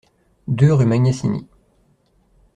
deux 0.47 0.73
rue 0.73 0.87
Magnassini 0.87 1.45